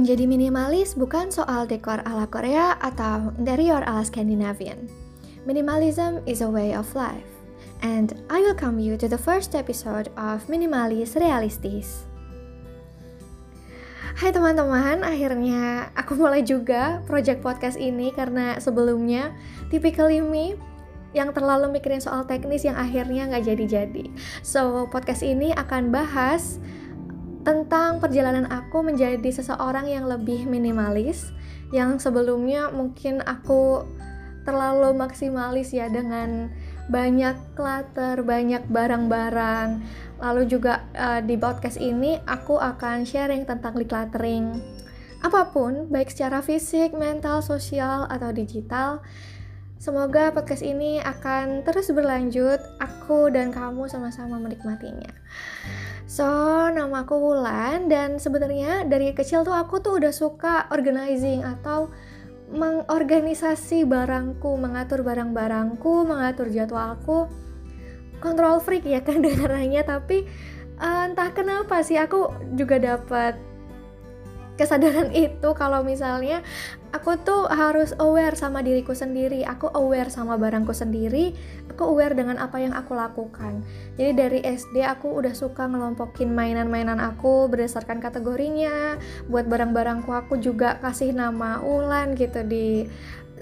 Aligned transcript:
Menjadi 0.00 0.24
minimalis 0.24 0.96
bukan 0.96 1.28
soal 1.28 1.68
dekor 1.68 2.00
ala 2.08 2.24
Korea 2.24 2.72
atau 2.80 3.36
interior 3.36 3.84
ala 3.84 4.00
Scandinavian. 4.00 4.88
Minimalism 5.44 6.24
is 6.24 6.40
a 6.40 6.48
way 6.48 6.72
of 6.72 6.88
life. 6.96 7.28
And 7.84 8.16
I 8.32 8.40
welcome 8.40 8.80
you 8.80 8.96
to 8.96 9.12
the 9.12 9.20
first 9.20 9.52
episode 9.52 10.08
of 10.16 10.48
Minimalis 10.48 11.20
Realistis. 11.20 12.08
Hai 14.16 14.32
teman-teman, 14.32 15.04
akhirnya 15.04 15.92
aku 15.92 16.16
mulai 16.16 16.48
juga 16.48 17.04
project 17.04 17.44
podcast 17.44 17.76
ini 17.76 18.08
karena 18.08 18.56
sebelumnya 18.56 19.36
typically 19.68 20.24
me 20.24 20.56
yang 21.12 21.36
terlalu 21.36 21.76
mikirin 21.76 22.00
soal 22.00 22.24
teknis 22.24 22.64
yang 22.64 22.80
akhirnya 22.80 23.28
nggak 23.28 23.52
jadi-jadi. 23.52 24.08
So, 24.40 24.88
podcast 24.88 25.20
ini 25.20 25.52
akan 25.52 25.92
bahas 25.92 26.56
tentang 27.40 27.98
perjalanan 27.98 28.44
aku 28.48 28.84
menjadi 28.84 29.30
seseorang 29.32 29.88
yang 29.88 30.04
lebih 30.04 30.44
minimalis 30.44 31.32
yang 31.70 32.02
sebelumnya 32.02 32.68
mungkin 32.74 33.22
aku 33.22 33.86
terlalu 34.42 34.96
maksimalis 34.96 35.70
ya 35.70 35.86
dengan 35.86 36.50
banyak 36.90 37.54
clutter, 37.54 38.26
banyak 38.26 38.66
barang-barang. 38.66 39.68
Lalu 40.18 40.42
juga 40.50 40.84
uh, 40.98 41.22
di 41.22 41.38
podcast 41.38 41.78
ini 41.78 42.18
aku 42.26 42.58
akan 42.58 43.06
sharing 43.06 43.46
tentang 43.46 43.78
decluttering. 43.78 44.58
Apa 45.20 45.52
pun, 45.52 45.86
baik 45.92 46.10
secara 46.10 46.40
fisik, 46.42 46.96
mental, 46.96 47.44
sosial, 47.44 48.08
atau 48.10 48.32
digital. 48.34 49.04
Semoga 49.80 50.28
podcast 50.28 50.60
ini 50.60 51.00
akan 51.00 51.64
terus 51.64 51.88
berlanjut. 51.88 52.60
Aku 52.84 53.32
dan 53.32 53.48
kamu 53.48 53.88
sama-sama 53.88 54.36
menikmatinya. 54.36 55.08
So, 56.04 56.28
nama 56.68 57.08
aku 57.08 57.16
Wulan 57.16 57.88
dan 57.88 58.20
sebenarnya 58.20 58.84
dari 58.84 59.16
kecil 59.16 59.40
tuh 59.40 59.56
aku 59.56 59.80
tuh 59.80 59.96
udah 59.96 60.12
suka 60.12 60.68
organizing 60.68 61.48
atau 61.48 61.88
mengorganisasi 62.52 63.88
barangku, 63.88 64.52
mengatur 64.60 65.00
barang-barangku, 65.00 66.04
mengatur 66.04 66.52
jadwalku. 66.52 67.32
Kontrol 68.20 68.60
freak 68.60 68.84
ya 68.84 69.00
kan 69.00 69.22
dengarannya, 69.24 69.80
tapi 69.80 70.28
uh, 70.76 71.08
entah 71.08 71.32
kenapa 71.32 71.80
sih 71.80 71.96
aku 71.96 72.28
juga 72.52 72.76
dapat 72.76 73.49
kesadaran 74.60 75.08
itu 75.24 75.48
kalau 75.56 75.80
misalnya 75.80 76.44
aku 76.92 77.16
tuh 77.24 77.48
harus 77.48 77.96
aware 77.96 78.36
sama 78.36 78.60
diriku 78.60 78.92
sendiri, 78.92 79.40
aku 79.48 79.72
aware 79.72 80.12
sama 80.12 80.36
barangku 80.36 80.76
sendiri, 80.76 81.32
aku 81.72 81.88
aware 81.88 82.12
dengan 82.12 82.36
apa 82.36 82.60
yang 82.60 82.76
aku 82.76 82.92
lakukan. 82.92 83.64
Jadi 83.96 84.12
dari 84.12 84.40
SD 84.44 84.84
aku 84.84 85.16
udah 85.16 85.32
suka 85.32 85.64
ngelompokin 85.64 86.28
mainan-mainan 86.28 87.00
aku 87.00 87.48
berdasarkan 87.48 88.04
kategorinya. 88.04 89.00
Buat 89.32 89.48
barang-barangku 89.48 90.12
aku 90.12 90.36
juga 90.36 90.76
kasih 90.84 91.16
nama 91.16 91.64
Ulan 91.64 92.12
gitu 92.18 92.44
di 92.44 92.84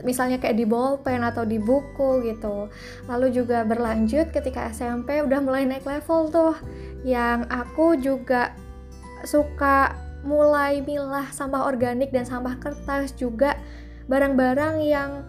misalnya 0.06 0.38
kayak 0.38 0.54
di 0.54 0.62
bolpen 0.62 1.26
atau 1.26 1.42
di 1.42 1.58
buku 1.58 2.22
gitu. 2.22 2.70
Lalu 3.10 3.34
juga 3.34 3.66
berlanjut 3.66 4.30
ketika 4.30 4.70
SMP 4.70 5.18
udah 5.24 5.40
mulai 5.42 5.66
naik 5.66 5.82
level 5.82 6.30
tuh 6.30 6.54
yang 7.02 7.42
aku 7.50 7.98
juga 7.98 8.54
suka 9.26 10.07
mulai 10.28 10.84
milah 10.84 11.32
sampah 11.32 11.64
organik 11.64 12.12
dan 12.12 12.28
sampah 12.28 12.60
kertas 12.60 13.16
juga. 13.16 13.56
Barang-barang 14.04 14.84
yang 14.84 15.24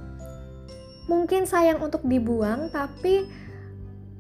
mungkin 1.08 1.48
sayang 1.48 1.80
untuk 1.80 2.04
dibuang 2.04 2.70
tapi 2.70 3.26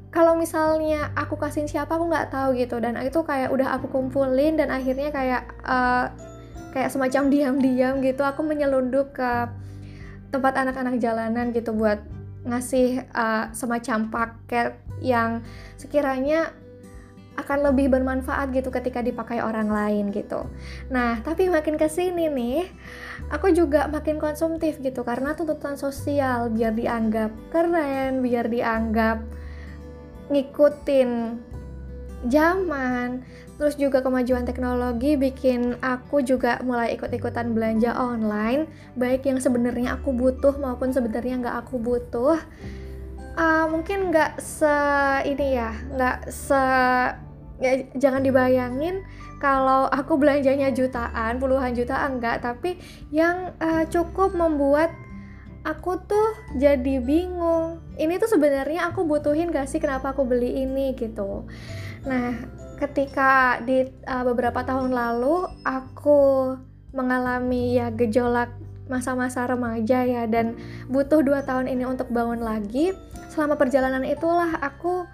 kalau 0.10 0.34
misalnya 0.34 1.14
aku 1.14 1.38
kasihin 1.38 1.70
siapa 1.70 1.94
aku 2.00 2.10
nggak 2.10 2.32
tahu 2.34 2.56
gitu. 2.58 2.80
Dan 2.80 2.98
itu 3.04 3.20
kayak 3.22 3.52
udah 3.52 3.78
aku 3.78 3.92
kumpulin 3.92 4.58
dan 4.58 4.74
akhirnya 4.74 5.12
kayak 5.14 5.44
uh, 5.68 6.10
kayak 6.74 6.90
semacam 6.90 7.30
diam-diam 7.30 8.02
gitu. 8.02 8.26
Aku 8.26 8.42
menyelundup 8.42 9.14
ke 9.14 9.32
tempat 10.34 10.54
anak-anak 10.58 10.98
jalanan 10.98 11.54
gitu 11.54 11.74
buat 11.74 12.02
ngasih 12.46 13.04
uh, 13.14 13.52
semacam 13.52 14.10
paket 14.10 14.74
yang 15.04 15.44
sekiranya 15.76 16.54
akan 17.40 17.72
lebih 17.72 17.88
bermanfaat 17.88 18.52
gitu 18.52 18.68
ketika 18.70 19.00
dipakai 19.00 19.40
orang 19.40 19.72
lain 19.72 20.12
gitu. 20.12 20.46
Nah, 20.92 21.24
tapi 21.24 21.48
makin 21.48 21.80
ke 21.80 21.88
sini 21.88 22.28
nih, 22.28 22.68
aku 23.32 23.56
juga 23.56 23.88
makin 23.88 24.20
konsumtif 24.20 24.78
gitu 24.84 25.08
karena 25.08 25.34
tuntutan 25.34 25.80
sosial 25.80 26.52
biar 26.52 26.76
dianggap 26.76 27.32
keren, 27.50 28.20
biar 28.20 28.52
dianggap 28.52 29.24
ngikutin 30.30 31.10
zaman. 32.28 33.24
Terus 33.60 33.76
juga 33.76 34.00
kemajuan 34.00 34.48
teknologi 34.48 35.20
bikin 35.20 35.76
aku 35.84 36.24
juga 36.24 36.64
mulai 36.64 36.96
ikut-ikutan 36.96 37.52
belanja 37.52 37.92
online, 37.92 38.72
baik 38.96 39.28
yang 39.28 39.44
sebenarnya 39.44 40.00
aku 40.00 40.16
butuh 40.16 40.56
maupun 40.56 40.96
sebenarnya 40.96 41.44
nggak 41.44 41.58
aku 41.68 41.76
butuh. 41.76 42.40
Uh, 43.40 43.68
mungkin 43.72 44.12
nggak 44.12 44.40
se 44.40 44.80
ini 45.28 45.60
ya, 45.60 45.76
nggak 45.92 46.32
se 46.32 46.64
ya, 47.60 47.86
jangan 47.96 48.24
dibayangin 48.24 49.04
kalau 49.40 49.88
aku 49.88 50.20
belanjanya 50.20 50.72
jutaan, 50.76 51.40
puluhan 51.40 51.72
juta 51.72 52.04
enggak, 52.04 52.44
tapi 52.44 52.76
yang 53.12 53.56
uh, 53.64 53.88
cukup 53.88 54.36
membuat 54.36 54.92
aku 55.64 56.00
tuh 56.04 56.36
jadi 56.60 57.00
bingung. 57.00 57.80
Ini 57.96 58.20
tuh 58.20 58.32
sebenarnya 58.32 58.92
aku 58.92 59.08
butuhin 59.08 59.52
gak 59.52 59.68
sih 59.72 59.80
kenapa 59.80 60.12
aku 60.12 60.28
beli 60.28 60.64
ini 60.64 60.92
gitu. 60.96 61.48
Nah, 62.08 62.36
ketika 62.80 63.60
di 63.64 63.88
uh, 64.08 64.24
beberapa 64.28 64.64
tahun 64.64 64.92
lalu 64.92 65.48
aku 65.68 66.56
mengalami 66.96 67.78
ya 67.78 67.92
gejolak 67.94 68.50
masa-masa 68.90 69.46
remaja 69.46 70.02
ya 70.02 70.26
dan 70.26 70.58
butuh 70.90 71.22
dua 71.22 71.46
tahun 71.46 71.70
ini 71.70 71.86
untuk 71.86 72.10
bangun 72.10 72.42
lagi. 72.42 72.92
Selama 73.30 73.56
perjalanan 73.56 74.02
itulah 74.04 74.58
aku 74.58 75.06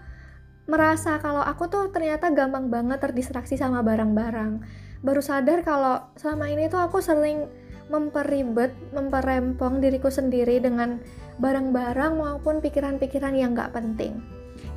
merasa 0.65 1.21
kalau 1.21 1.45
aku 1.45 1.69
tuh 1.69 1.93
ternyata 1.93 2.33
gampang 2.33 2.73
banget 2.73 2.97
terdistraksi 2.97 3.53
sama 3.57 3.85
barang-barang. 3.85 4.65
Baru 5.05 5.21
sadar 5.21 5.61
kalau 5.61 6.01
selama 6.17 6.49
ini 6.49 6.65
tuh 6.65 6.81
aku 6.81 6.97
sering 7.01 7.45
memperibet, 7.93 8.73
memperempong 8.97 9.77
diriku 9.77 10.09
sendiri 10.09 10.57
dengan 10.57 10.97
barang-barang 11.37 12.17
maupun 12.17 12.57
pikiran-pikiran 12.65 13.37
yang 13.37 13.53
gak 13.53 13.77
penting. 13.77 14.17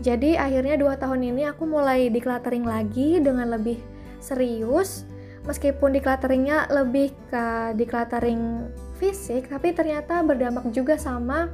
Jadi 0.05 0.37
akhirnya 0.37 0.77
dua 0.77 1.01
tahun 1.01 1.25
ini 1.33 1.49
aku 1.49 1.65
mulai 1.65 2.13
decluttering 2.13 2.69
lagi 2.69 3.17
dengan 3.17 3.49
lebih 3.49 3.81
serius. 4.21 5.09
Meskipun 5.49 5.97
declutteringnya 5.97 6.69
lebih 6.69 7.17
ke 7.33 7.73
decluttering 7.81 8.69
fisik, 9.01 9.49
tapi 9.49 9.73
ternyata 9.73 10.21
berdampak 10.21 10.69
juga 10.77 11.01
sama 11.01 11.49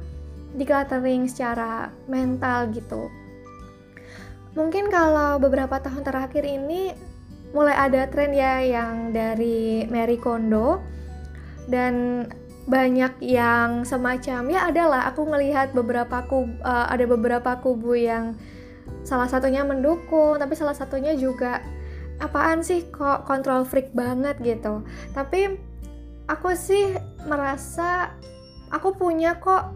decluttering 0.59 1.31
secara 1.31 1.87
mental 2.11 2.75
gitu 2.75 3.07
mungkin 4.55 4.87
kalau 4.89 5.37
beberapa 5.37 5.77
tahun 5.83 6.01
terakhir 6.07 6.47
ini 6.47 6.95
mulai 7.55 7.75
ada 7.75 8.07
tren 8.11 8.35
ya 8.35 8.59
yang 8.59 9.15
dari 9.15 9.87
Mary 9.87 10.19
Kondo. 10.19 10.81
Dan 11.65 12.27
banyak 12.65 13.21
yang 13.21 13.85
semacam 13.85 14.41
ya 14.49 14.69
adalah 14.69 15.05
aku 15.09 15.25
melihat 15.29 15.69
beberapa 15.73 16.25
kubu, 16.25 16.49
uh, 16.65 16.89
ada 16.89 17.05
beberapa 17.05 17.51
kubu 17.61 17.93
yang 17.93 18.33
salah 19.05 19.29
satunya 19.29 19.61
mendukung 19.61 20.37
tapi 20.41 20.57
salah 20.57 20.73
satunya 20.73 21.13
juga 21.13 21.61
apaan 22.17 22.65
sih 22.65 22.89
kok 22.89 23.25
kontrol 23.29 23.65
freak 23.65 23.93
banget 23.93 24.37
gitu. 24.41 24.81
Tapi 25.13 25.57
aku 26.25 26.53
sih 26.57 26.93
merasa 27.25 28.13
aku 28.73 28.97
punya 28.97 29.37
kok 29.37 29.73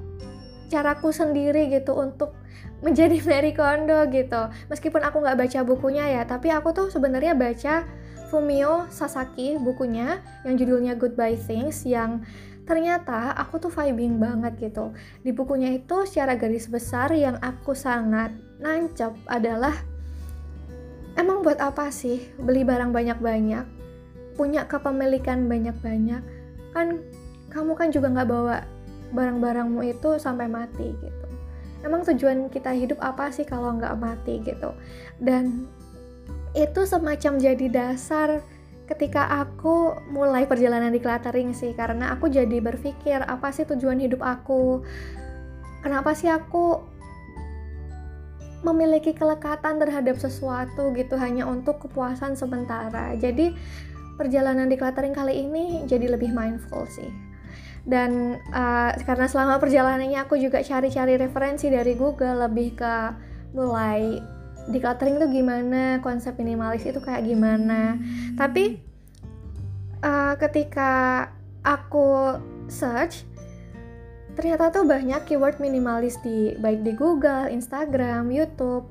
caraku 0.70 1.10
sendiri 1.14 1.70
gitu 1.74 1.98
untuk 1.98 2.34
menjadi 2.80 3.20
Mary 3.28 3.52
Kondo 3.56 4.08
gitu. 4.12 4.42
Meskipun 4.72 5.04
aku 5.04 5.24
nggak 5.24 5.38
baca 5.40 5.60
bukunya 5.64 6.06
ya, 6.20 6.22
tapi 6.24 6.52
aku 6.52 6.72
tuh 6.72 6.88
sebenarnya 6.92 7.36
baca 7.36 7.84
Fumio 8.30 8.86
Sasaki 8.94 9.58
bukunya 9.58 10.22
yang 10.46 10.54
judulnya 10.56 10.94
Goodbye 10.94 11.40
Things 11.40 11.82
yang 11.84 12.22
ternyata 12.70 13.34
aku 13.34 13.58
tuh 13.58 13.74
vibing 13.74 14.22
banget 14.22 14.70
gitu. 14.70 14.94
Di 15.26 15.34
bukunya 15.34 15.74
itu 15.74 16.06
secara 16.06 16.38
garis 16.38 16.70
besar 16.70 17.10
yang 17.18 17.42
aku 17.42 17.74
sangat 17.74 18.30
nancep 18.62 19.18
adalah 19.26 19.74
emang 21.18 21.42
buat 21.42 21.58
apa 21.58 21.90
sih 21.90 22.30
beli 22.38 22.62
barang 22.62 22.94
banyak-banyak, 22.94 23.66
punya 24.38 24.70
kepemilikan 24.70 25.50
banyak-banyak, 25.50 26.22
kan 26.78 27.02
kamu 27.50 27.74
kan 27.74 27.90
juga 27.90 28.14
nggak 28.14 28.30
bawa 28.30 28.62
barang-barangmu 29.10 29.82
itu 29.90 30.22
sampai 30.22 30.46
mati 30.46 30.94
gitu 31.02 31.19
emang 31.86 32.04
tujuan 32.04 32.52
kita 32.52 32.76
hidup 32.76 33.00
apa 33.00 33.32
sih 33.32 33.48
kalau 33.48 33.76
nggak 33.78 33.96
mati 34.00 34.42
gitu? 34.44 34.76
Dan 35.20 35.68
itu 36.58 36.82
semacam 36.84 37.38
jadi 37.38 37.68
dasar 37.70 38.42
ketika 38.90 39.30
aku 39.46 39.94
mulai 40.10 40.50
perjalanan 40.50 40.90
di 40.90 40.98
cluttering 40.98 41.54
sih 41.54 41.78
karena 41.78 42.10
aku 42.18 42.26
jadi 42.26 42.58
berpikir 42.58 43.22
apa 43.22 43.54
sih 43.54 43.64
tujuan 43.70 44.02
hidup 44.02 44.26
aku? 44.26 44.82
Kenapa 45.86 46.12
sih 46.18 46.28
aku 46.28 46.82
memiliki 48.60 49.16
kelekatan 49.16 49.80
terhadap 49.80 50.20
sesuatu 50.20 50.92
gitu 50.92 51.16
hanya 51.16 51.48
untuk 51.48 51.80
kepuasan 51.88 52.36
sementara? 52.36 53.16
Jadi 53.16 53.56
perjalanan 54.20 54.68
decluttering 54.68 55.16
kali 55.16 55.48
ini 55.48 55.88
jadi 55.88 56.12
lebih 56.12 56.36
mindful 56.36 56.84
sih 56.92 57.29
dan 57.88 58.42
uh, 58.52 58.92
karena 59.04 59.28
selama 59.30 59.62
perjalanannya 59.62 60.20
aku 60.24 60.36
juga 60.36 60.60
cari-cari 60.60 61.16
referensi 61.16 61.72
dari 61.72 61.96
Google 61.96 62.48
lebih 62.50 62.76
ke 62.76 62.96
mulai 63.56 64.20
decluttering 64.70 65.18
itu 65.18 65.42
gimana 65.42 65.98
konsep 66.04 66.38
minimalis 66.38 66.86
itu 66.86 67.02
kayak 67.02 67.26
gimana. 67.26 67.98
Tapi 68.38 68.78
uh, 70.06 70.36
ketika 70.38 71.26
aku 71.66 72.40
search 72.70 73.26
ternyata 74.38 74.72
tuh 74.72 74.88
banyak 74.88 75.28
keyword 75.28 75.60
minimalis 75.60 76.16
di 76.24 76.56
baik 76.56 76.88
di 76.88 76.94
Google, 76.96 77.52
Instagram, 77.52 78.32
YouTube. 78.32 78.88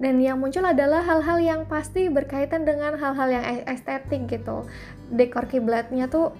Dan 0.00 0.16
yang 0.16 0.40
muncul 0.40 0.64
adalah 0.64 1.04
hal-hal 1.04 1.40
yang 1.44 1.60
pasti 1.68 2.08
berkaitan 2.08 2.64
dengan 2.64 2.96
hal-hal 2.96 3.28
yang 3.28 3.44
estetik 3.68 4.32
gitu. 4.32 4.64
Dekor 5.12 5.44
kiblatnya 5.44 6.08
tuh 6.08 6.32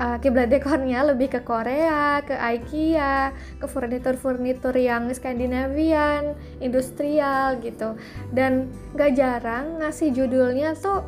uh, 0.00 0.16
kiblat 0.18 0.48
dekornya 0.48 1.04
lebih 1.04 1.28
ke 1.28 1.40
Korea, 1.44 2.24
ke 2.24 2.32
IKEA, 2.32 3.36
ke 3.60 3.66
furnitur-furnitur 3.68 4.72
yang 4.80 5.12
Skandinavian, 5.12 6.32
industrial 6.64 7.60
gitu. 7.60 7.94
Dan 8.32 8.72
gak 8.96 9.14
jarang 9.14 9.84
ngasih 9.84 10.16
judulnya 10.16 10.72
tuh 10.74 11.04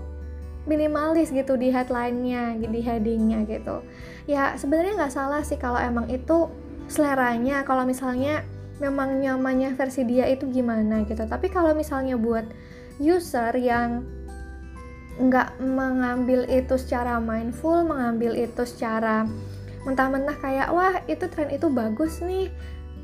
minimalis 0.68 1.34
gitu 1.34 1.58
di 1.58 1.74
headline-nya, 1.74 2.60
di 2.60 2.80
heading-nya 2.84 3.42
gitu. 3.50 3.82
Ya 4.30 4.54
sebenarnya 4.54 4.94
nggak 4.94 5.14
salah 5.14 5.42
sih 5.42 5.58
kalau 5.58 5.80
emang 5.82 6.06
itu 6.06 6.46
seleranya. 6.86 7.66
Kalau 7.66 7.82
misalnya 7.82 8.46
memang 8.78 9.18
nyamannya 9.18 9.74
versi 9.74 10.06
dia 10.06 10.30
itu 10.30 10.46
gimana 10.46 11.02
gitu. 11.02 11.26
Tapi 11.26 11.50
kalau 11.50 11.74
misalnya 11.74 12.14
buat 12.14 12.46
user 13.02 13.50
yang 13.58 14.06
nggak 15.20 15.60
mengambil 15.60 16.48
itu 16.48 16.78
secara 16.80 17.20
mindful, 17.20 17.84
mengambil 17.84 18.32
itu 18.32 18.64
secara 18.64 19.28
mentah-mentah 19.82 20.38
kayak 20.38 20.68
wah 20.70 20.94
itu 21.10 21.26
tren 21.28 21.52
itu 21.52 21.68
bagus 21.68 22.22
nih. 22.24 22.48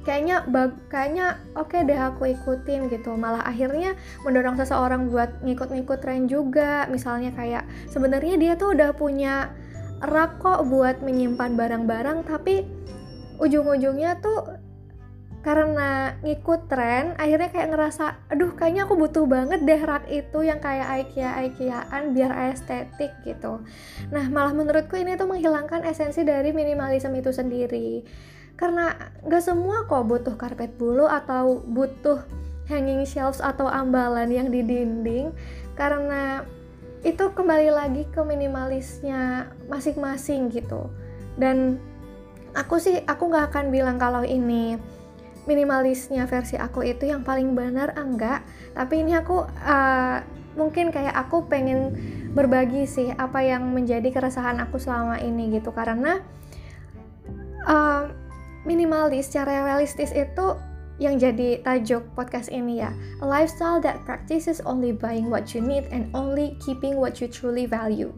Kayaknya 0.07 0.47
bag 0.49 0.73
kayaknya 0.89 1.37
oke 1.53 1.69
okay 1.69 1.85
deh 1.85 1.99
aku 1.99 2.33
ikutin 2.33 2.89
gitu. 2.89 3.13
Malah 3.13 3.45
akhirnya 3.45 3.93
mendorong 4.25 4.57
seseorang 4.57 5.13
buat 5.13 5.45
ngikut-ngikut 5.45 5.99
tren 6.01 6.25
juga. 6.31 6.89
Misalnya 6.89 7.35
kayak 7.37 7.69
sebenarnya 7.93 8.41
dia 8.41 8.53
tuh 8.57 8.73
udah 8.73 8.97
punya 8.97 9.53
rak 10.01 10.39
kok 10.41 10.65
buat 10.71 11.03
menyimpan 11.03 11.59
barang-barang 11.59 12.25
tapi 12.25 12.63
ujung-ujungnya 13.43 14.23
tuh 14.23 14.68
karena 15.39 16.19
ngikut 16.27 16.67
tren 16.67 17.15
akhirnya 17.15 17.49
kayak 17.55 17.71
ngerasa 17.71 18.27
aduh 18.27 18.59
kayaknya 18.59 18.91
aku 18.91 18.99
butuh 18.99 19.23
banget 19.23 19.63
deh 19.63 19.81
rak 19.87 20.11
itu 20.11 20.43
yang 20.43 20.59
kayak 20.59 21.07
IKEA 21.07 21.47
IKEAan 21.47 22.11
biar 22.11 22.35
estetik 22.51 23.15
gitu. 23.23 23.63
Nah 24.11 24.27
malah 24.29 24.51
menurutku 24.51 24.99
ini 24.99 25.15
tuh 25.15 25.31
menghilangkan 25.31 25.87
esensi 25.87 26.27
dari 26.27 26.51
minimalisme 26.51 27.15
itu 27.15 27.31
sendiri. 27.31 28.03
Karena 28.59 28.91
gak 29.23 29.47
semua 29.47 29.87
kok 29.87 30.11
butuh 30.11 30.35
karpet 30.35 30.75
bulu 30.75 31.07
atau 31.07 31.63
butuh 31.63 32.27
hanging 32.67 33.07
shelves 33.07 33.39
atau 33.39 33.71
ambalan 33.71 34.35
yang 34.35 34.51
di 34.51 34.67
dinding. 34.67 35.31
Karena 35.79 36.43
itu 37.07 37.31
kembali 37.31 37.71
lagi 37.71 38.03
ke 38.11 38.19
minimalisnya 38.27 39.55
masing-masing 39.71 40.51
gitu. 40.51 40.91
Dan 41.39 41.79
aku 42.59 42.83
sih 42.83 42.99
aku 43.07 43.31
nggak 43.31 43.55
akan 43.55 43.71
bilang 43.71 44.03
kalau 44.03 44.27
ini 44.27 44.75
minimalisnya 45.49 46.29
versi 46.29 46.61
aku 46.61 46.85
itu 46.85 47.09
yang 47.09 47.25
paling 47.25 47.57
benar 47.57 47.97
enggak. 47.97 48.45
Tapi 48.77 49.01
ini 49.01 49.17
aku 49.17 49.49
uh, 49.49 50.21
mungkin 50.61 50.93
kayak 50.93 51.17
aku 51.17 51.49
pengen 51.49 51.97
berbagi 52.37 52.85
sih 52.85 53.09
apa 53.17 53.41
yang 53.41 53.73
menjadi 53.73 54.13
keresahan 54.13 54.61
aku 54.61 54.77
selama 54.77 55.17
ini 55.25 55.57
gitu. 55.57 55.73
Karena 55.73 56.21
uh, 57.65 58.13
minimalis 58.69 59.33
secara 59.33 59.65
realistis 59.65 60.13
itu 60.13 60.61
yang 61.01 61.17
jadi 61.17 61.65
tajuk 61.65 62.05
podcast 62.13 62.53
ini 62.53 62.85
ya. 62.85 62.93
A 63.23 63.27
lifestyle 63.27 63.81
that 63.81 64.05
practices 64.05 64.61
only 64.69 64.93
buying 64.93 65.33
what 65.33 65.57
you 65.57 65.65
need 65.65 65.89
and 65.89 66.13
only 66.13 66.61
keeping 66.61 67.01
what 67.01 67.25
you 67.25 67.27
truly 67.31 67.65
value 67.65 68.13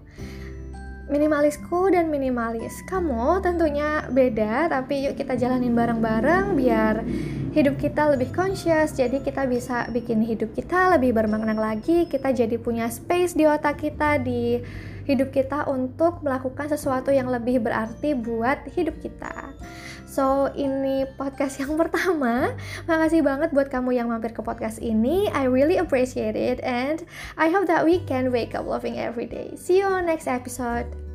minimalisku 1.10 1.90
dan 1.90 2.08
minimalis. 2.08 2.80
Kamu 2.86 3.42
tentunya 3.42 4.06
beda, 4.06 4.70
tapi 4.70 5.10
yuk 5.10 5.18
kita 5.18 5.34
jalanin 5.34 5.74
bareng-bareng 5.74 6.54
biar 6.54 7.02
hidup 7.50 7.76
kita 7.82 8.14
lebih 8.14 8.30
conscious. 8.30 8.94
Jadi 8.94 9.18
kita 9.20 9.44
bisa 9.50 9.90
bikin 9.90 10.22
hidup 10.22 10.54
kita 10.54 10.94
lebih 10.94 11.12
bermakna 11.18 11.52
lagi. 11.58 12.06
Kita 12.06 12.30
jadi 12.30 12.54
punya 12.56 12.86
space 12.86 13.34
di 13.34 13.44
otak 13.44 13.82
kita, 13.82 14.22
di 14.22 14.62
hidup 15.10 15.34
kita 15.34 15.66
untuk 15.66 16.22
melakukan 16.22 16.70
sesuatu 16.70 17.10
yang 17.10 17.26
lebih 17.26 17.58
berarti 17.58 18.14
buat 18.14 18.70
hidup 18.70 18.94
kita. 19.02 19.50
So, 20.10 20.50
ini 20.58 21.06
podcast 21.14 21.62
yang 21.62 21.78
pertama. 21.78 22.58
Makasih 22.90 23.22
banget 23.22 23.54
buat 23.54 23.70
kamu 23.70 23.94
yang 23.94 24.10
mampir 24.10 24.34
ke 24.34 24.42
podcast 24.42 24.82
ini. 24.82 25.30
I 25.30 25.46
really 25.46 25.78
appreciate 25.78 26.34
it 26.34 26.58
and 26.66 27.06
I 27.38 27.54
hope 27.54 27.70
that 27.70 27.86
we 27.86 28.02
can 28.10 28.34
wake 28.34 28.58
up 28.58 28.66
loving 28.66 28.98
every 28.98 29.30
day. 29.30 29.54
See 29.54 29.78
you 29.78 29.86
on 29.86 30.10
next 30.10 30.26
episode. 30.26 31.09